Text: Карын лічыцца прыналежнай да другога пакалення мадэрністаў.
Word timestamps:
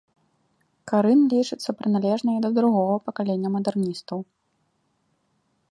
Карын 0.91 1.19
лічыцца 1.33 1.69
прыналежнай 1.81 2.37
да 2.47 2.51
другога 2.57 2.95
пакалення 3.09 3.49
мадэрністаў. 3.59 4.19